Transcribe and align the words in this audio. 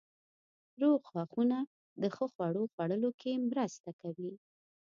روغ 0.81 0.99
غاښونه 1.13 1.57
د 2.01 2.03
ښه 2.15 2.25
خوړو 2.33 2.63
خوړلو 2.73 3.09
کې 3.21 3.31
مرسته 3.49 3.89
کوي. 4.01 4.33